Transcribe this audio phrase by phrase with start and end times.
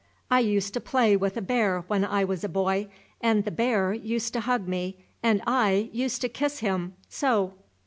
[0.31, 2.87] I used to play with a bear when I was a boy;
[3.21, 7.53] and the bear used to hug me, and I used to kiss him, so!"